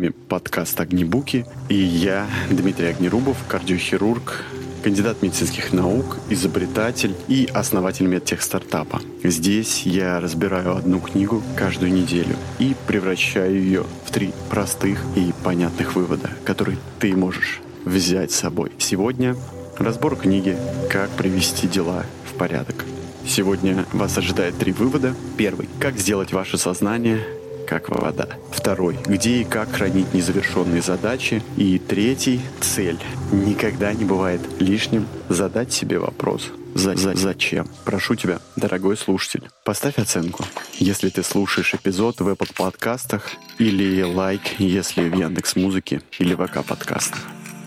вами 0.00 0.14
подкаст 0.30 0.80
«Огнебуки» 0.80 1.44
и 1.68 1.74
я, 1.74 2.26
Дмитрий 2.50 2.86
Огнерубов, 2.86 3.36
кардиохирург, 3.46 4.44
кандидат 4.82 5.20
медицинских 5.20 5.74
наук, 5.74 6.16
изобретатель 6.30 7.14
и 7.28 7.46
основатель 7.52 8.06
медтех 8.06 8.40
стартапа. 8.40 9.02
Здесь 9.22 9.82
я 9.82 10.18
разбираю 10.18 10.74
одну 10.74 11.00
книгу 11.00 11.42
каждую 11.54 11.92
неделю 11.92 12.34
и 12.58 12.74
превращаю 12.86 13.62
ее 13.62 13.84
в 14.06 14.10
три 14.10 14.32
простых 14.48 15.04
и 15.16 15.34
понятных 15.44 15.94
вывода, 15.94 16.30
которые 16.46 16.78
ты 16.98 17.14
можешь 17.14 17.60
взять 17.84 18.32
с 18.32 18.36
собой. 18.36 18.72
Сегодня 18.78 19.36
разбор 19.76 20.16
книги 20.16 20.56
«Как 20.88 21.10
привести 21.10 21.68
дела 21.68 22.06
в 22.24 22.38
порядок». 22.38 22.86
Сегодня 23.26 23.84
вас 23.92 24.16
ожидает 24.16 24.56
три 24.56 24.72
вывода. 24.72 25.14
Первый. 25.36 25.68
Как 25.78 25.98
сделать 25.98 26.32
ваше 26.32 26.56
сознание 26.56 27.20
как 27.70 27.88
вода. 27.88 28.26
Второй. 28.50 28.98
Где 29.06 29.42
и 29.42 29.44
как 29.44 29.70
хранить 29.70 30.12
незавершенные 30.12 30.82
задачи. 30.82 31.40
И 31.56 31.78
третий. 31.78 32.40
Цель. 32.60 32.98
Никогда 33.30 33.92
не 33.92 34.04
бывает 34.04 34.40
лишним 34.58 35.06
задать 35.28 35.72
себе 35.72 36.00
вопрос. 36.00 36.50
За, 36.74 36.96
за, 36.96 37.14
зачем? 37.14 37.68
Прошу 37.84 38.16
тебя, 38.16 38.40
дорогой 38.56 38.96
слушатель, 38.96 39.48
поставь 39.64 39.98
оценку, 39.98 40.44
если 40.78 41.08
ты 41.10 41.24
слушаешь 41.24 41.74
эпизод 41.74 42.20
в 42.20 42.28
Apple 42.28 42.52
подкастах 42.56 43.32
или 43.58 44.02
лайк, 44.02 44.42
если 44.58 45.08
в 45.08 45.16
Яндекс 45.16 45.56
Музыке 45.56 46.00
или 46.20 46.34
ВК 46.34 46.64
подкастах 46.64 47.20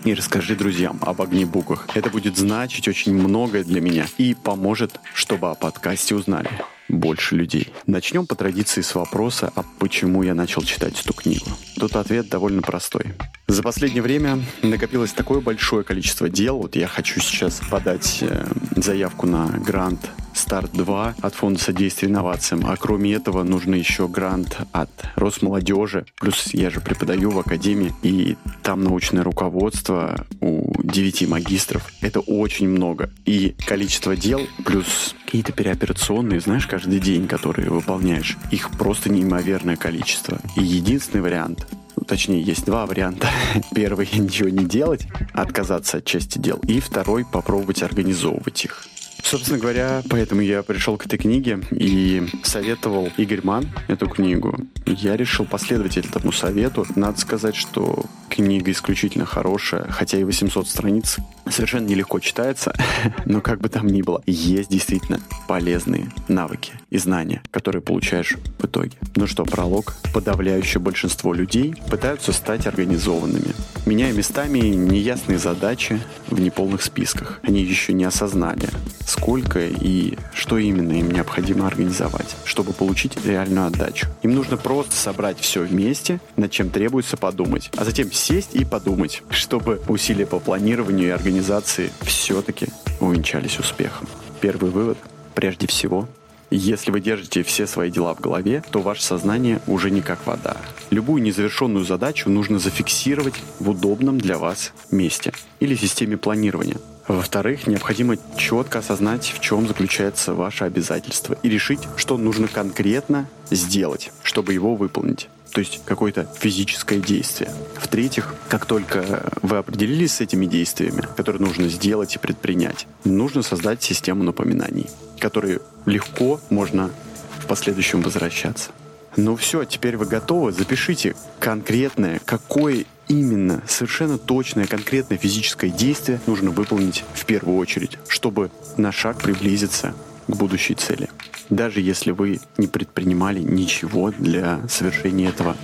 и 0.04 0.14
расскажи 0.14 0.54
друзьям 0.54 0.98
об 1.00 1.22
огнебуках. 1.22 1.88
Это 1.94 2.10
будет 2.10 2.36
значить 2.36 2.86
очень 2.88 3.14
многое 3.14 3.64
для 3.64 3.80
меня 3.80 4.06
и 4.18 4.34
поможет, 4.34 5.00
чтобы 5.14 5.50
о 5.50 5.54
подкасте 5.54 6.14
узнали 6.14 6.50
больше 6.88 7.34
людей. 7.34 7.72
Начнем 7.86 8.26
по 8.26 8.34
традиции 8.34 8.82
с 8.82 8.94
вопроса, 8.94 9.50
а 9.54 9.64
почему 9.78 10.22
я 10.22 10.34
начал 10.34 10.62
читать 10.62 11.00
эту 11.00 11.14
книгу. 11.14 11.46
Тут 11.76 11.96
ответ 11.96 12.28
довольно 12.28 12.62
простой. 12.62 13.06
За 13.46 13.62
последнее 13.62 14.02
время 14.02 14.40
накопилось 14.62 15.12
такое 15.12 15.40
большое 15.40 15.84
количество 15.84 16.28
дел. 16.28 16.58
Вот 16.58 16.76
я 16.76 16.86
хочу 16.86 17.20
сейчас 17.20 17.60
подать 17.70 18.18
э, 18.20 18.46
заявку 18.76 19.26
на 19.26 19.46
грант 19.46 20.10
Старт 20.34 20.72
2 20.72 21.14
от 21.20 21.34
Фонда 21.34 21.60
содействия 21.60 22.08
инновациям. 22.08 22.66
А 22.66 22.76
кроме 22.76 23.14
этого 23.14 23.42
нужно 23.44 23.76
еще 23.76 24.08
грант 24.08 24.58
от 24.72 24.90
Росмолодежи. 25.16 26.04
Плюс 26.20 26.52
я 26.52 26.70
же 26.70 26.80
преподаю 26.80 27.30
в 27.30 27.38
академии, 27.38 27.92
и 28.02 28.36
там 28.62 28.82
научное 28.84 29.22
руководство 29.22 30.26
у 30.40 30.82
9 30.82 31.28
магистров. 31.28 31.88
Это 32.00 32.20
очень 32.20 32.68
много. 32.68 33.10
И 33.24 33.54
количество 33.66 34.16
дел 34.16 34.40
плюс 34.64 35.14
какие-то 35.24 35.52
переоперационные, 35.52 36.40
знаешь, 36.40 36.66
каждый 36.66 37.00
день, 37.00 37.26
которые 37.26 37.70
выполняешь, 37.70 38.36
их 38.50 38.70
просто 38.70 39.10
неимоверное 39.10 39.76
количество. 39.76 40.38
И 40.56 40.62
единственный 40.62 41.22
вариант 41.22 41.66
точнее, 42.06 42.42
есть 42.42 42.66
два 42.66 42.86
варианта. 42.86 43.28
Первый— 43.74 44.08
ничего 44.12 44.48
не 44.48 44.64
делать, 44.64 45.06
отказаться 45.32 45.98
от 45.98 46.04
части 46.04 46.38
дел. 46.38 46.58
И 46.68 46.80
второй— 46.80 47.24
попробовать 47.32 47.82
организовывать 47.82 48.64
их. 48.64 48.86
Собственно 49.24 49.58
говоря, 49.58 50.02
поэтому 50.10 50.42
я 50.42 50.62
пришел 50.62 50.98
к 50.98 51.06
этой 51.06 51.18
книге 51.18 51.60
и 51.70 52.22
советовал 52.42 53.08
Игорь 53.16 53.40
Ман 53.42 53.66
эту 53.88 54.06
книгу. 54.06 54.54
Я 54.84 55.16
решил 55.16 55.46
последовать 55.46 55.96
этому 55.96 56.30
совету. 56.30 56.86
Надо 56.94 57.18
сказать, 57.18 57.56
что 57.56 58.04
книга 58.34 58.72
исключительно 58.72 59.26
хорошая, 59.26 59.88
хотя 59.90 60.18
и 60.18 60.24
800 60.24 60.66
страниц. 60.66 61.18
Совершенно 61.48 61.86
нелегко 61.86 62.18
читается, 62.18 62.74
но 63.26 63.40
как 63.40 63.60
бы 63.60 63.68
там 63.68 63.86
ни 63.86 64.02
было, 64.02 64.22
есть 64.26 64.70
действительно 64.70 65.20
полезные 65.46 66.10
навыки 66.26 66.72
и 66.90 66.98
знания, 66.98 67.42
которые 67.52 67.80
получаешь 67.80 68.36
в 68.58 68.64
итоге. 68.64 68.96
Ну 69.14 69.28
что, 69.28 69.44
пролог. 69.44 69.94
Подавляющее 70.12 70.80
большинство 70.80 71.32
людей 71.32 71.76
пытаются 71.88 72.32
стать 72.32 72.66
организованными, 72.66 73.54
меняя 73.86 74.12
местами 74.12 74.58
неясные 74.58 75.38
задачи 75.38 76.00
в 76.28 76.40
неполных 76.40 76.82
списках. 76.82 77.38
Они 77.42 77.62
еще 77.62 77.92
не 77.92 78.04
осознали, 78.04 78.68
сколько 79.06 79.60
и 79.64 80.18
что 80.34 80.58
именно 80.58 80.92
им 80.92 81.10
необходимо 81.10 81.68
организовать, 81.68 82.34
чтобы 82.44 82.72
получить 82.72 83.24
реальную 83.24 83.66
отдачу. 83.66 84.08
Им 84.22 84.34
нужно 84.34 84.56
просто 84.56 84.96
собрать 84.96 85.38
все 85.38 85.62
вместе, 85.62 86.20
над 86.36 86.50
чем 86.50 86.70
требуется 86.70 87.16
подумать, 87.16 87.70
а 87.76 87.84
затем 87.84 88.10
сесть 88.24 88.54
и 88.54 88.64
подумать, 88.64 89.22
чтобы 89.28 89.82
усилия 89.86 90.24
по 90.24 90.38
планированию 90.38 91.08
и 91.08 91.10
организации 91.10 91.90
все-таки 92.00 92.68
увенчались 92.98 93.58
успехом. 93.58 94.08
Первый 94.40 94.70
вывод. 94.70 94.96
Прежде 95.34 95.66
всего, 95.66 96.08
если 96.50 96.90
вы 96.90 97.00
держите 97.00 97.42
все 97.42 97.66
свои 97.66 97.90
дела 97.90 98.14
в 98.14 98.20
голове, 98.20 98.62
то 98.70 98.80
ваше 98.80 99.02
сознание 99.02 99.60
уже 99.66 99.90
не 99.90 100.00
как 100.00 100.26
вода. 100.26 100.56
Любую 100.90 101.22
незавершенную 101.22 101.84
задачу 101.84 102.30
нужно 102.30 102.58
зафиксировать 102.58 103.34
в 103.58 103.68
удобном 103.68 104.16
для 104.16 104.38
вас 104.38 104.72
месте 104.90 105.32
или 105.60 105.74
системе 105.74 106.16
планирования. 106.16 106.78
Во-вторых, 107.06 107.66
необходимо 107.66 108.16
четко 108.38 108.78
осознать, 108.78 109.34
в 109.36 109.40
чем 109.40 109.68
заключается 109.68 110.32
ваше 110.32 110.64
обязательство 110.64 111.36
и 111.42 111.50
решить, 111.50 111.80
что 111.96 112.16
нужно 112.16 112.48
конкретно 112.48 113.28
сделать, 113.50 114.12
чтобы 114.22 114.54
его 114.54 114.76
выполнить 114.76 115.28
то 115.54 115.60
есть 115.60 115.80
какое-то 115.84 116.26
физическое 116.36 116.98
действие. 116.98 117.48
В-третьих, 117.76 118.34
как 118.48 118.66
только 118.66 119.32
вы 119.40 119.58
определились 119.58 120.14
с 120.14 120.20
этими 120.20 120.46
действиями, 120.46 121.06
которые 121.16 121.40
нужно 121.40 121.68
сделать 121.68 122.16
и 122.16 122.18
предпринять, 122.18 122.88
нужно 123.04 123.42
создать 123.42 123.80
систему 123.80 124.24
напоминаний, 124.24 124.90
которые 125.20 125.60
легко 125.86 126.40
можно 126.50 126.90
в 127.38 127.46
последующем 127.46 128.02
возвращаться. 128.02 128.72
Ну 129.16 129.36
все, 129.36 129.62
теперь 129.64 129.96
вы 129.96 130.06
готовы. 130.06 130.50
Запишите 130.50 131.14
конкретное, 131.38 132.20
какое 132.24 132.84
именно 133.06 133.62
совершенно 133.68 134.18
точное, 134.18 134.66
конкретное 134.66 135.18
физическое 135.18 135.70
действие 135.70 136.20
нужно 136.26 136.50
выполнить 136.50 137.04
в 137.14 137.24
первую 137.26 137.58
очередь, 137.58 137.96
чтобы 138.08 138.50
на 138.76 138.90
шаг 138.90 139.18
приблизиться 139.22 139.94
к 140.26 140.36
будущей 140.36 140.74
цели. 140.74 141.08
Даже 141.50 141.80
если 141.80 142.10
вы 142.10 142.40
не 142.56 142.66
предпринимали 142.66 143.40
ничего 143.40 144.10
для 144.10 144.66
совершения 144.68 145.28
этого, 145.28 145.56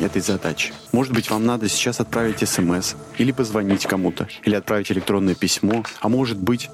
этой 0.00 0.20
задачи. 0.20 0.72
Может 0.92 1.12
быть, 1.14 1.30
вам 1.30 1.46
надо 1.46 1.68
сейчас 1.68 2.00
отправить 2.00 2.46
смс, 2.46 2.94
или 3.18 3.32
позвонить 3.32 3.86
кому-то, 3.86 4.28
или 4.44 4.54
отправить 4.54 4.92
электронное 4.92 5.34
письмо, 5.34 5.84
а 6.00 6.08
может 6.08 6.38
быть, 6.38 6.70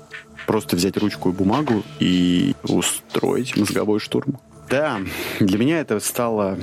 просто 0.47 0.77
взять 0.77 0.97
ручку 0.97 1.31
и 1.31 1.32
бумагу 1.32 1.82
и 2.00 2.54
устроить 2.62 3.56
мозговой 3.56 4.00
штурм. 4.00 4.38
Да, 4.69 5.00
для 5.41 5.59
меня 5.59 5.81
это 5.81 6.00
стало 6.00 6.59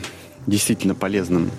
действительно 0.47 0.95
полезным, 0.95 1.49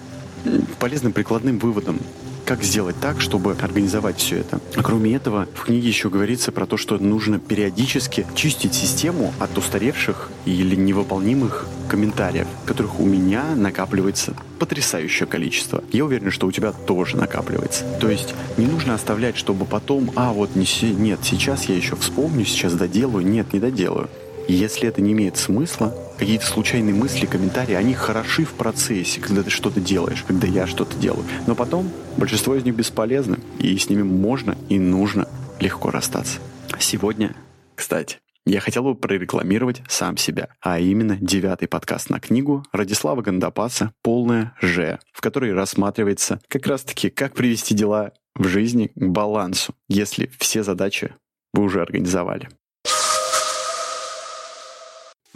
полезным 0.78 1.12
прикладным 1.12 1.58
выводом 1.58 1.98
как 2.46 2.62
сделать 2.62 2.96
так, 3.00 3.20
чтобы 3.20 3.52
организовать 3.52 4.18
все 4.18 4.38
это. 4.38 4.60
А 4.76 4.82
кроме 4.82 5.14
этого, 5.14 5.48
в 5.54 5.64
книге 5.64 5.88
еще 5.88 6.08
говорится 6.08 6.52
про 6.52 6.64
то, 6.66 6.76
что 6.76 6.96
нужно 6.96 7.38
периодически 7.38 8.24
чистить 8.34 8.72
систему 8.72 9.34
от 9.40 9.58
устаревших 9.58 10.30
или 10.44 10.76
невыполнимых 10.76 11.66
комментариев, 11.88 12.46
которых 12.64 13.00
у 13.00 13.04
меня 13.04 13.54
накапливается 13.56 14.34
потрясающее 14.58 15.26
количество. 15.26 15.82
Я 15.92 16.04
уверен, 16.04 16.30
что 16.30 16.46
у 16.46 16.52
тебя 16.52 16.72
тоже 16.72 17.16
накапливается. 17.16 17.84
То 18.00 18.08
есть 18.08 18.34
не 18.56 18.66
нужно 18.66 18.94
оставлять, 18.94 19.36
чтобы 19.36 19.66
потом, 19.66 20.12
а 20.14 20.32
вот 20.32 20.54
не, 20.54 20.66
нет, 20.92 21.20
сейчас 21.22 21.64
я 21.64 21.74
еще 21.74 21.96
вспомню, 21.96 22.44
сейчас 22.44 22.74
доделаю, 22.74 23.26
нет, 23.26 23.52
не 23.52 23.58
доделаю. 23.60 24.08
Если 24.48 24.88
это 24.88 25.02
не 25.02 25.12
имеет 25.12 25.36
смысла, 25.36 25.92
какие-то 26.18 26.46
случайные 26.46 26.94
мысли, 26.94 27.26
комментарии, 27.26 27.74
они 27.74 27.94
хороши 27.94 28.44
в 28.44 28.52
процессе, 28.52 29.20
когда 29.20 29.42
ты 29.42 29.50
что-то 29.50 29.80
делаешь, 29.80 30.24
когда 30.26 30.46
я 30.46 30.68
что-то 30.68 30.96
делаю. 30.96 31.24
Но 31.46 31.56
потом 31.56 31.90
большинство 32.16 32.54
из 32.54 32.64
них 32.64 32.76
бесполезны, 32.76 33.38
и 33.58 33.76
с 33.76 33.90
ними 33.90 34.02
можно 34.02 34.56
и 34.68 34.78
нужно 34.78 35.28
легко 35.58 35.90
расстаться. 35.90 36.38
Сегодня, 36.78 37.34
кстати, 37.74 38.18
я 38.44 38.60
хотел 38.60 38.84
бы 38.84 38.94
прорекламировать 38.94 39.82
сам 39.88 40.16
себя, 40.16 40.50
а 40.60 40.78
именно 40.78 41.16
девятый 41.20 41.66
подкаст 41.66 42.10
на 42.10 42.20
книгу 42.20 42.64
Радислава 42.72 43.22
Гандапаса 43.22 43.92
«Полная 44.02 44.54
Ж», 44.60 45.00
в 45.12 45.20
которой 45.20 45.52
рассматривается 45.52 46.40
как 46.46 46.68
раз-таки, 46.68 47.10
как 47.10 47.34
привести 47.34 47.74
дела 47.74 48.12
в 48.36 48.46
жизни 48.46 48.92
к 48.94 49.04
балансу, 49.04 49.74
если 49.88 50.30
все 50.38 50.62
задачи 50.62 51.12
вы 51.52 51.64
уже 51.64 51.82
организовали. 51.82 52.48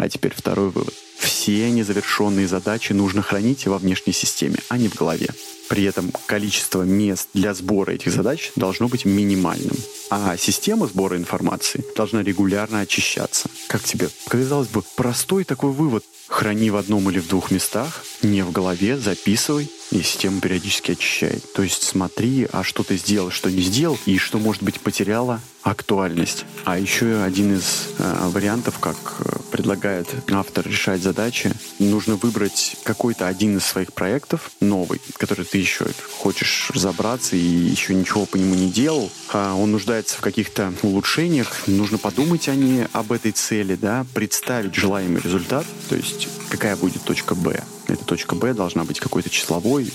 А 0.01 0.09
теперь 0.09 0.33
второй 0.35 0.71
вывод. 0.71 0.95
Все 1.19 1.71
незавершенные 1.71 2.49
задачи 2.49 2.95
нужно 2.95 3.21
хранить 3.21 3.67
во 3.67 3.77
внешней 3.77 4.15
системе, 4.15 4.57
а 4.71 4.79
не 4.79 4.89
в 4.89 4.95
голове. 4.95 5.29
При 5.69 5.85
этом 5.85 6.11
количество 6.25 6.83
мест 6.83 7.29
для 7.35 7.53
сбора 7.53 7.93
этих 7.93 8.11
задач 8.11 8.51
должно 8.57 8.89
быть 8.89 9.05
минимальным. 9.05 9.77
А 10.09 10.39
система 10.39 10.87
сбора 10.87 11.19
информации 11.19 11.85
должна 11.95 12.23
регулярно 12.23 12.81
очищаться. 12.81 13.51
Как 13.69 13.83
тебе? 13.83 14.09
Казалось 14.27 14.69
бы, 14.69 14.83
простой 14.97 15.45
такой 15.45 15.71
вывод. 15.71 16.03
Храни 16.29 16.71
в 16.71 16.77
одном 16.77 17.11
или 17.11 17.19
в 17.19 17.29
двух 17.29 17.51
местах, 17.51 18.03
не 18.23 18.43
в 18.43 18.53
голове, 18.53 18.97
записывай, 18.97 19.71
и 19.91 20.03
система 20.03 20.41
периодически 20.41 20.93
очищает. 20.93 21.53
То 21.53 21.63
есть 21.63 21.83
смотри, 21.83 22.49
а 22.53 22.63
что 22.63 22.85
ты 22.85 22.97
сделал, 22.97 23.31
что 23.31 23.51
не 23.51 23.63
сделал, 23.63 23.99
и 24.07 24.17
что, 24.17 24.39
может 24.39 24.63
быть, 24.63 24.81
потеряла 24.81 25.41
актуальность. 25.63 26.45
А 26.65 26.79
еще 26.79 27.23
один 27.23 27.57
из 27.57 27.89
э, 27.99 28.29
вариантов, 28.29 28.79
как 28.79 28.97
э, 29.19 29.37
предлагает 29.61 30.09
автор 30.33 30.67
решать 30.67 31.03
задачи, 31.03 31.53
нужно 31.79 32.17
выбрать 32.17 32.77
какой-то 32.83 33.29
один 33.29 33.59
из 33.59 33.67
своих 33.67 33.93
проектов, 33.93 34.53
новый, 34.61 35.03
который 35.19 35.45
ты 35.45 35.59
еще 35.59 35.85
хочешь 36.19 36.71
разобраться 36.73 37.37
и 37.37 37.41
еще 37.41 37.95
ничего 37.95 38.25
по 38.25 38.37
нему 38.37 38.55
не 38.55 38.71
делал. 38.71 39.11
А 39.29 39.55
он 39.55 39.71
нуждается 39.71 40.17
в 40.17 40.23
каких-то 40.23 40.73
улучшениях, 40.81 41.69
нужно 41.69 41.99
подумать 41.99 42.49
о 42.49 42.55
ней, 42.55 42.87
об 42.95 43.13
этой 43.13 43.33
цели, 43.33 43.75
да, 43.75 44.07
представить 44.15 44.75
желаемый 44.75 45.21
результат, 45.21 45.67
то 45.91 45.95
есть 45.95 46.29
какая 46.49 46.75
будет 46.75 47.03
точка 47.03 47.35
Б. 47.35 47.63
Эта 47.87 48.05
точка 48.07 48.37
Б 48.37 48.55
должна 48.55 48.85
быть 48.85 48.99
какой-то 48.99 49.29
числовой, 49.29 49.93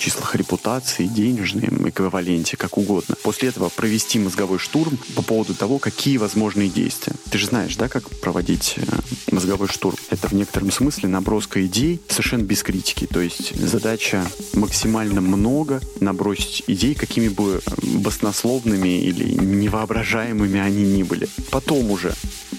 числах 0.00 0.34
репутации, 0.34 1.06
денежном 1.06 1.88
эквиваленте, 1.88 2.56
как 2.56 2.78
угодно. 2.78 3.14
После 3.22 3.50
этого 3.50 3.68
провести 3.68 4.18
мозговой 4.18 4.58
штурм 4.58 4.98
по 5.14 5.22
поводу 5.22 5.54
того, 5.54 5.78
какие 5.78 6.16
возможные 6.16 6.68
действия. 6.68 7.14
Ты 7.30 7.38
же 7.38 7.46
знаешь, 7.46 7.76
да, 7.76 7.88
как 7.88 8.08
проводить 8.20 8.74
э, 8.76 8.82
мозговой 9.30 9.68
штурм? 9.68 9.96
Это 10.08 10.28
в 10.28 10.32
некотором 10.32 10.72
смысле 10.72 11.08
наброска 11.08 11.64
идей 11.64 12.00
совершенно 12.08 12.42
без 12.42 12.62
критики. 12.62 13.06
То 13.06 13.20
есть 13.20 13.54
задача 13.56 14.26
максимально 14.54 15.20
много 15.20 15.80
набросить 16.00 16.64
идей, 16.66 16.94
какими 16.94 17.28
бы 17.28 17.60
э, 17.64 17.70
баснословными 17.82 19.00
или 19.00 19.34
невоображаемыми 19.34 20.58
они 20.58 20.84
ни 20.84 21.02
были. 21.02 21.28
Потом 21.50 21.90
уже 21.90 22.14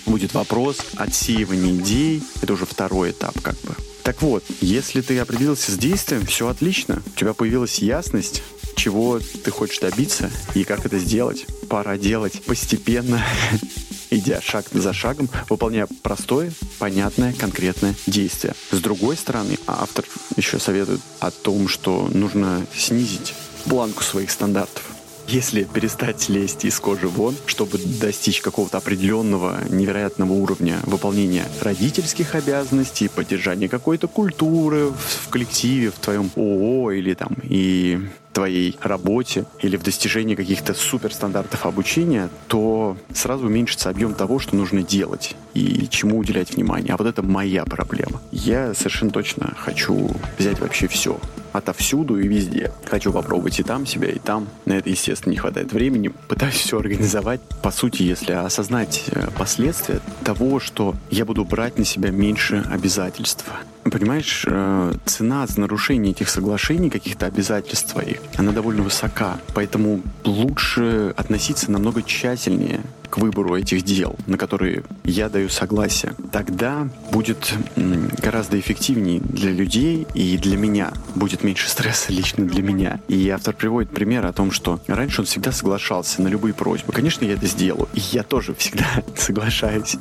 будет 0.06 0.34
вопрос 0.34 0.78
отсеивания 0.96 1.76
идей. 1.76 2.24
Это 2.42 2.54
уже 2.54 2.66
второй 2.66 3.12
этап 3.12 3.40
как 3.42 3.60
бы. 3.62 3.76
Так 4.04 4.22
вот, 4.22 4.44
если 4.62 5.02
ты 5.02 5.20
определился 5.20 5.72
с 5.72 5.78
действием, 5.78 6.26
все 6.26 6.48
отлично. 6.48 7.02
У 7.06 7.20
тебя 7.20 7.34
появилась 7.34 7.80
ясность, 7.80 8.42
чего 8.76 9.20
ты 9.20 9.52
хочешь 9.52 9.80
добиться 9.80 10.32
и 10.56 10.64
как 10.64 10.86
это 10.86 10.98
сделать. 10.98 11.46
Пора 11.70 11.98
делать 11.98 12.42
постепенно, 12.44 13.24
идя 14.10 14.42
шаг 14.42 14.66
за 14.72 14.94
шагом, 14.94 15.30
выполняя 15.50 15.88
простое, 16.02 16.52
понятное, 16.80 17.34
конкретное 17.34 17.96
действие. 18.08 18.56
С 18.72 18.80
другой 18.80 19.18
стороны, 19.18 19.58
автор 19.68 20.06
еще 20.36 20.60
советует 20.60 21.02
о 21.20 21.30
том, 21.32 21.68
что 21.68 22.10
нужно 22.12 22.66
снизить 22.76 23.36
планку 23.66 24.04
своих 24.04 24.32
стандартов. 24.32 24.84
Если 25.28 25.64
перестать 25.64 26.30
лезть 26.30 26.66
из 26.66 26.80
кожи 26.80 27.08
вон, 27.08 27.36
чтобы 27.46 27.78
достичь 27.78 28.42
какого-то 28.42 28.78
определенного 28.78 29.60
невероятного 29.70 30.34
уровня 30.34 30.80
выполнения 30.84 31.46
родительских 31.62 32.36
обязанностей, 32.36 33.08
поддержания 33.08 33.70
какой-то 33.70 34.08
культуры 34.08 34.88
в, 34.88 35.30
коллективе, 35.30 35.92
в 35.92 36.00
твоем 36.00 36.32
ООО 36.36 36.92
или 36.92 37.14
там 37.14 37.36
и 37.44 38.00
твоей 38.34 38.78
работе 38.82 39.46
или 39.60 39.78
в 39.78 39.84
достижении 39.84 40.36
каких-то 40.36 40.74
суперстандартов 40.74 41.66
обучения, 41.66 42.30
то 42.48 42.98
сразу 43.14 43.48
уменьшится 43.48 43.90
объем 43.90 44.14
того, 44.14 44.40
что 44.40 44.56
нужно 44.56 44.84
делать 44.84 45.36
и 45.54 45.88
чему 45.90 46.18
уделять 46.18 46.56
внимание. 46.56 46.94
А 46.94 46.98
вот 46.98 47.08
это 47.08 47.22
моя 47.22 47.66
проблема. 47.66 48.22
Я 48.32 48.74
совершенно 48.74 49.12
точно 49.12 49.54
хочу 49.58 50.12
взять 50.38 50.60
вообще 50.60 50.88
все 50.88 51.20
отовсюду 51.54 52.18
и 52.20 52.28
везде. 52.28 52.72
Хочу 52.86 53.12
попробовать 53.12 53.60
и 53.60 53.64
там 53.64 53.86
себя, 53.86 54.10
и 54.10 54.20
там. 54.20 54.48
На 54.66 54.74
это, 54.74 54.90
естественно, 54.90 55.32
не 55.32 55.38
хватает 55.38 55.74
времени. 55.74 56.12
Пытаюсь 56.28 56.56
все 56.56 56.80
организовать. 56.80 57.42
По 57.62 57.72
сути, 57.72 58.04
если 58.04 58.32
осознать 58.32 59.04
э, 59.08 59.28
последствия 59.38 60.00
того, 60.24 60.60
что 60.60 60.96
я 61.10 61.26
буду 61.26 61.44
брать 61.44 61.78
на 61.78 61.86
себя 61.86 62.12
меньше 62.12 62.66
обязательств. 62.72 63.46
Понимаешь, 63.92 64.46
э, 64.48 64.94
цена 65.06 65.46
за 65.48 65.60
нарушение 65.60 66.12
этих 66.12 66.30
соглашений, 66.30 66.90
каких-то 66.90 67.26
обязательств 67.26 67.92
своих, 67.92 68.20
она 68.38 68.54
довольно 68.54 68.84
высока. 68.84 69.38
Поэтому 69.54 70.02
лучше 70.24 71.14
относиться 71.18 71.70
намного 71.70 72.02
тщательнее 72.02 72.80
к 73.12 73.18
выбору 73.18 73.56
этих 73.56 73.84
дел, 73.84 74.16
на 74.26 74.38
которые 74.38 74.84
я 75.04 75.30
даю 75.30 75.50
согласие, 75.50 76.14
тогда 76.32 76.88
будет 77.12 77.54
гораздо 77.76 78.60
эффективнее 78.60 79.20
для 79.20 79.52
людей 79.52 80.08
и 80.14 80.38
для 80.38 80.56
меня. 80.58 80.94
Будет 81.14 81.44
меньше 81.44 81.70
стресса 81.70 82.12
лично 82.14 82.46
для 82.46 82.64
меня. 82.64 83.02
И 83.10 83.30
автор 83.30 83.54
приводит 83.54 83.92
пример 83.92 84.26
о 84.26 84.32
том, 84.32 84.52
что 84.52 84.80
раньше 84.88 85.22
он 85.22 85.28
всегда 85.28 85.52
соглашался 85.52 86.22
на 86.22 86.30
любые 86.30 86.54
просьбы. 86.54 86.94
Конечно, 86.94 87.26
я 87.26 87.34
это 87.34 87.48
сделаю. 87.48 87.90
И 87.94 88.00
я 88.12 88.24
тоже 88.24 88.56
всегда 88.56 88.88
соглашаюсь. 89.18 89.98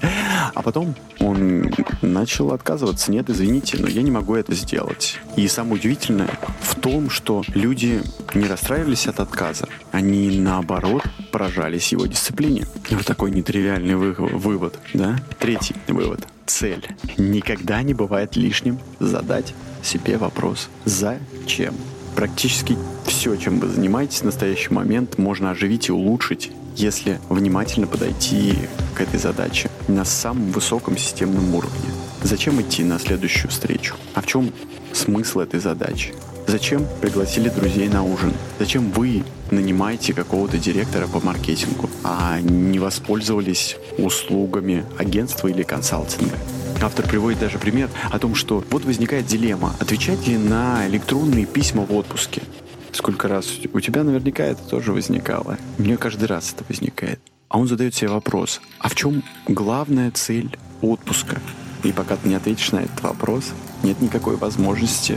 А 0.55 0.62
потом 0.62 0.95
он 1.19 1.71
начал 2.03 2.53
отказываться. 2.53 3.11
Нет, 3.11 3.29
извините, 3.29 3.77
но 3.79 3.89
я 3.89 4.03
не 4.03 4.12
могу 4.12 4.37
это 4.37 4.55
сделать. 4.55 5.19
И 5.37 5.49
самое 5.49 5.75
удивительное 5.75 6.31
в 6.61 6.77
том, 6.77 7.11
что 7.11 7.43
люди 7.55 8.03
не 8.35 8.47
расстраивались 8.47 9.09
от 9.09 9.19
отказа. 9.19 9.67
Они, 9.91 10.39
наоборот, 10.39 11.03
поражались 11.33 11.91
его 11.91 12.07
дисциплине. 12.07 12.67
Вот 13.00 13.06
такой 13.06 13.31
нетривиальный 13.31 13.94
вы- 13.94 14.12
вывод, 14.12 14.79
да? 14.93 15.17
Третий 15.38 15.75
вывод. 15.88 16.29
Цель. 16.44 16.87
Никогда 17.17 17.81
не 17.81 17.94
бывает 17.94 18.37
лишним 18.37 18.79
задать 18.99 19.55
себе 19.82 20.19
вопрос 20.19 20.69
«Зачем?». 20.85 21.75
Практически 22.14 22.76
все, 23.06 23.37
чем 23.37 23.58
вы 23.58 23.69
занимаетесь 23.69 24.20
в 24.20 24.25
настоящий 24.25 24.75
момент, 24.75 25.17
можно 25.17 25.50
оживить 25.50 25.88
и 25.88 25.93
улучшить, 25.93 26.52
если 26.76 27.19
внимательно 27.31 27.87
подойти 27.87 28.52
к 28.94 29.00
этой 29.00 29.19
задаче 29.19 29.70
на 29.88 30.05
самом 30.05 30.52
высоком 30.52 30.99
системном 30.99 31.55
уровне. 31.55 31.88
Зачем 32.23 32.61
идти 32.61 32.85
на 32.85 32.99
следующую 32.99 33.50
встречу? 33.50 33.94
А 34.12 34.20
в 34.20 34.26
чем 34.26 34.52
смысл 34.93 35.41
этой 35.41 35.58
задачи? 35.58 36.12
Зачем 36.50 36.85
пригласили 37.00 37.49
друзей 37.49 37.88
на 37.88 38.02
ужин? 38.02 38.32
Зачем 38.58 38.91
вы 38.91 39.23
нанимаете 39.52 40.12
какого-то 40.12 40.58
директора 40.58 41.06
по 41.06 41.25
маркетингу, 41.25 41.88
а 42.02 42.41
не 42.41 42.81
воспользовались 42.81 43.76
услугами 43.99 44.85
агентства 44.99 45.47
или 45.47 45.62
консалтинга? 45.62 46.37
Автор 46.82 47.06
приводит 47.06 47.38
даже 47.38 47.58
пример 47.58 47.88
о 48.11 48.19
том, 48.19 48.35
что 48.35 48.64
вот 48.69 48.85
возникает 48.85 49.26
дилемма, 49.26 49.76
отвечать 49.79 50.26
ли 50.26 50.37
на 50.37 50.88
электронные 50.88 51.47
письма 51.47 51.82
в 51.82 51.94
отпуске. 51.94 52.43
Сколько 52.91 53.29
раз 53.29 53.47
у 53.73 53.79
тебя 53.79 54.02
наверняка 54.02 54.43
это 54.43 54.61
тоже 54.64 54.93
возникало. 54.93 55.56
У 55.79 55.82
меня 55.82 55.97
каждый 55.97 56.25
раз 56.25 56.52
это 56.52 56.64
возникает. 56.69 57.20
А 57.49 57.61
он 57.61 57.69
задает 57.69 57.94
себе 57.94 58.11
вопрос, 58.11 58.61
а 58.81 58.88
в 58.88 58.97
чем 58.97 59.23
главная 59.47 60.11
цель 60.11 60.58
отпуска? 60.82 61.41
И 61.85 61.93
пока 61.93 62.17
ты 62.17 62.29
не 62.29 62.35
ответишь 62.35 62.73
на 62.73 62.79
этот 62.79 63.00
вопрос, 63.02 63.52
нет 63.85 64.00
никакой 64.02 64.35
возможности 64.35 65.17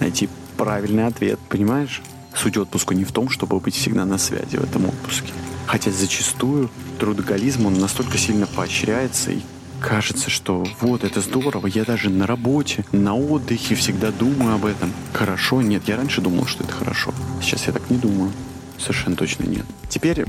найти 0.00 0.28
правильный 0.62 1.06
ответ, 1.06 1.40
понимаешь? 1.48 2.02
Суть 2.36 2.56
отпуска 2.56 2.94
не 2.94 3.04
в 3.04 3.10
том, 3.10 3.28
чтобы 3.28 3.58
быть 3.58 3.74
всегда 3.74 4.04
на 4.04 4.16
связи 4.16 4.56
в 4.56 4.62
этом 4.62 4.86
отпуске. 4.86 5.32
Хотя 5.66 5.90
зачастую 5.90 6.70
трудоголизм, 7.00 7.66
он 7.66 7.74
настолько 7.80 8.16
сильно 8.16 8.46
поощряется 8.46 9.32
и 9.32 9.40
кажется, 9.80 10.30
что 10.30 10.64
вот 10.80 11.02
это 11.02 11.20
здорово, 11.20 11.66
я 11.66 11.84
даже 11.84 12.10
на 12.10 12.28
работе, 12.28 12.84
на 12.92 13.16
отдыхе 13.16 13.74
всегда 13.74 14.12
думаю 14.12 14.54
об 14.54 14.64
этом. 14.64 14.92
Хорошо? 15.12 15.62
Нет, 15.62 15.82
я 15.88 15.96
раньше 15.96 16.20
думал, 16.20 16.46
что 16.46 16.62
это 16.62 16.72
хорошо. 16.72 17.12
Сейчас 17.40 17.66
я 17.66 17.72
так 17.72 17.90
не 17.90 17.96
думаю. 17.96 18.30
Совершенно 18.78 19.16
точно 19.16 19.44
нет. 19.44 19.66
Теперь 19.88 20.24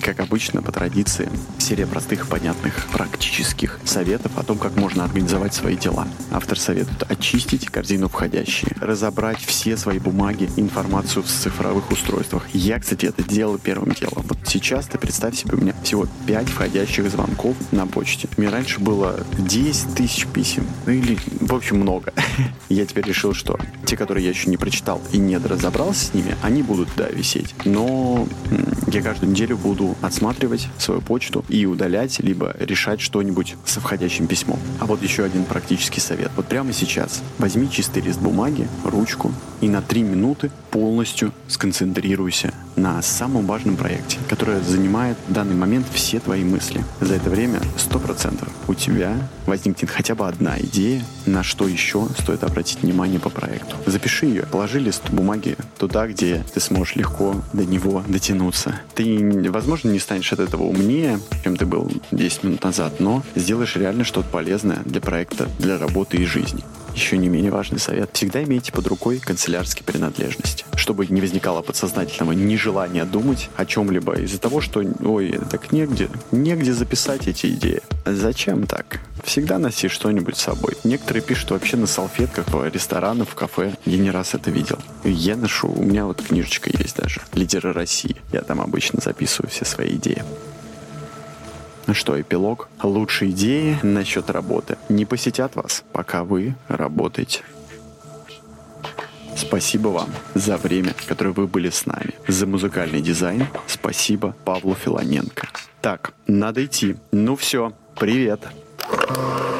как 0.00 0.20
обычно, 0.20 0.62
по 0.62 0.72
традиции, 0.72 1.28
серия 1.58 1.86
простых, 1.86 2.28
понятных, 2.28 2.86
практических 2.92 3.78
советов 3.84 4.32
о 4.36 4.42
том, 4.42 4.58
как 4.58 4.76
можно 4.76 5.04
организовать 5.04 5.54
свои 5.54 5.76
дела. 5.76 6.06
Автор 6.30 6.58
советует 6.58 7.02
очистить 7.10 7.66
корзину 7.66 8.08
входящие, 8.08 8.76
разобрать 8.80 9.40
все 9.44 9.76
свои 9.76 9.98
бумаги, 9.98 10.50
информацию 10.56 11.22
в 11.22 11.26
цифровых 11.26 11.90
устройствах. 11.90 12.46
Я, 12.52 12.78
кстати, 12.78 13.06
это 13.06 13.22
делал 13.22 13.58
первым 13.58 13.92
делом. 13.92 14.24
Вот 14.28 14.38
сейчас 14.44 14.86
ты 14.86 14.98
представь 14.98 15.36
себе, 15.36 15.56
у 15.56 15.60
меня 15.60 15.74
всего 15.82 16.06
5 16.26 16.48
входящих 16.48 17.10
звонков 17.10 17.56
на 17.72 17.86
почте. 17.86 18.28
Меня 18.36 18.50
раньше 18.50 18.80
было 18.80 19.20
10 19.38 19.94
тысяч 19.94 20.26
писем. 20.26 20.66
Ну 20.86 20.92
или, 20.92 21.18
в 21.40 21.54
общем, 21.54 21.78
много. 21.78 22.12
Я 22.68 22.86
теперь 22.86 23.06
решил, 23.06 23.34
что 23.34 23.58
те, 23.84 23.96
которые 23.96 24.24
я 24.24 24.30
еще 24.30 24.48
не 24.48 24.56
прочитал 24.56 25.02
и 25.12 25.18
не 25.18 25.36
разобрался 25.36 26.06
с 26.06 26.14
ними, 26.14 26.34
они 26.40 26.62
будут, 26.62 26.88
да, 26.96 27.08
висеть. 27.08 27.54
Но 27.66 28.26
я 28.86 29.02
каждую 29.02 29.30
неделю 29.32 29.58
буду 29.58 29.71
буду 29.72 29.96
отсматривать 30.02 30.68
свою 30.78 31.00
почту 31.00 31.46
и 31.48 31.64
удалять, 31.64 32.20
либо 32.20 32.54
решать 32.58 33.00
что-нибудь 33.00 33.56
со 33.64 33.80
входящим 33.80 34.26
письмом. 34.26 34.58
А 34.80 34.84
вот 34.84 35.02
еще 35.02 35.24
один 35.24 35.44
практический 35.44 36.00
совет. 36.00 36.30
Вот 36.36 36.46
прямо 36.46 36.74
сейчас 36.74 37.22
возьми 37.38 37.70
чистый 37.70 38.02
лист 38.02 38.20
бумаги, 38.20 38.68
ручку 38.84 39.32
и 39.62 39.68
на 39.68 39.80
три 39.80 40.02
минуты 40.02 40.50
полностью 40.70 41.32
сконцентрируйся 41.48 42.52
на 42.76 43.00
самом 43.02 43.46
важном 43.46 43.76
проекте, 43.76 44.18
который 44.28 44.60
занимает 44.60 45.16
в 45.28 45.32
данный 45.32 45.54
момент 45.54 45.86
все 45.92 46.20
твои 46.20 46.44
мысли. 46.44 46.84
За 47.00 47.14
это 47.14 47.30
время 47.30 47.60
100% 47.76 48.48
у 48.68 48.74
тебя 48.74 49.16
возникнет 49.46 49.90
хотя 49.90 50.14
бы 50.14 50.26
одна 50.26 50.58
идея, 50.60 51.02
на 51.26 51.42
что 51.42 51.66
еще 51.66 52.08
стоит 52.18 52.44
обратить 52.44 52.82
внимание 52.82 53.20
по 53.20 53.30
проекту. 53.30 53.76
Запиши 53.86 54.26
ее, 54.26 54.42
положи 54.42 54.80
лист 54.80 55.10
бумаги 55.10 55.56
туда, 55.78 56.06
где 56.06 56.44
ты 56.54 56.60
сможешь 56.60 56.96
легко 56.96 57.36
до 57.52 57.64
него 57.64 58.02
дотянуться. 58.06 58.74
Ты, 58.94 59.50
возможно, 59.50 59.88
не 59.88 59.98
станешь 59.98 60.32
от 60.32 60.40
этого 60.40 60.64
умнее, 60.64 61.18
чем 61.44 61.56
ты 61.56 61.66
был 61.66 61.90
10 62.10 62.44
минут 62.44 62.64
назад, 62.64 63.00
но 63.00 63.22
сделаешь 63.34 63.76
реально 63.76 64.04
что-то 64.04 64.28
полезное 64.28 64.78
для 64.84 65.00
проекта, 65.00 65.48
для 65.58 65.78
работы 65.78 66.16
и 66.16 66.24
жизни. 66.24 66.64
Еще 66.94 67.18
не 67.18 67.28
менее 67.28 67.50
важный 67.50 67.78
совет. 67.78 68.10
Всегда 68.12 68.42
имейте 68.42 68.72
под 68.72 68.86
рукой 68.86 69.18
канцелярские 69.18 69.84
принадлежности, 69.84 70.64
чтобы 70.76 71.06
не 71.06 71.20
возникало 71.20 71.62
подсознательного 71.62 72.32
нежелания 72.32 73.04
думать 73.04 73.48
о 73.56 73.66
чем-либо 73.66 74.14
из-за 74.20 74.38
того, 74.38 74.60
что, 74.60 74.82
ой, 75.04 75.38
так 75.50 75.72
негде, 75.72 76.08
негде 76.30 76.72
записать 76.72 77.28
эти 77.28 77.46
идеи. 77.46 77.82
Зачем 78.04 78.66
так? 78.66 79.00
Всегда 79.24 79.58
носи 79.58 79.88
что-нибудь 79.88 80.36
с 80.36 80.42
собой. 80.42 80.76
Некоторые 80.84 81.22
пишут 81.22 81.52
вообще 81.52 81.76
на 81.76 81.86
салфетках 81.86 82.48
в 82.48 82.68
ресторанах, 82.68 83.28
в 83.28 83.34
кафе. 83.34 83.74
Я 83.84 83.98
не 83.98 84.10
раз 84.10 84.34
это 84.34 84.50
видел. 84.50 84.78
Я 85.04 85.36
ношу, 85.36 85.68
у 85.68 85.82
меня 85.82 86.06
вот 86.06 86.22
книжечка 86.22 86.70
есть 86.76 86.96
даже. 86.96 87.20
Лидеры 87.32 87.72
России. 87.72 88.16
Я 88.32 88.42
там 88.42 88.60
обычно 88.60 89.00
записываю 89.00 89.50
все 89.50 89.64
свои 89.64 89.96
идеи. 89.96 90.22
Ну 91.86 91.94
что, 91.94 92.20
эпилог? 92.20 92.68
Лучшие 92.82 93.32
идеи 93.32 93.78
насчет 93.82 94.30
работы 94.30 94.78
не 94.88 95.04
посетят 95.04 95.56
вас, 95.56 95.84
пока 95.92 96.24
вы 96.24 96.54
работаете. 96.68 97.42
Спасибо 99.36 99.88
вам 99.88 100.10
за 100.34 100.56
время, 100.56 100.94
которое 101.06 101.30
вы 101.30 101.46
были 101.46 101.70
с 101.70 101.86
нами. 101.86 102.14
За 102.28 102.46
музыкальный 102.46 103.00
дизайн 103.00 103.46
спасибо 103.66 104.34
Павлу 104.44 104.74
Филоненко. 104.74 105.48
Так, 105.80 106.12
надо 106.26 106.64
идти. 106.64 106.96
Ну 107.10 107.34
все, 107.36 107.72
привет. 107.98 108.40
Привет. 108.88 109.51